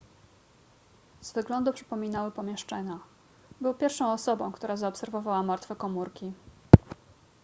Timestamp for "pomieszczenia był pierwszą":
2.31-4.11